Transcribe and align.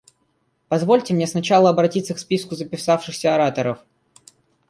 Позвольте 0.67 1.13
мне 1.13 1.27
сначала 1.27 1.69
обратиться 1.69 2.15
к 2.15 2.17
списку 2.17 2.55
записавшихся 2.55 3.35
ораторов. 3.35 3.85